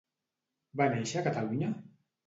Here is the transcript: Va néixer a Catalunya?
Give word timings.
Va 0.81 0.89
néixer 0.95 1.23
a 1.23 1.27
Catalunya? 1.31 1.73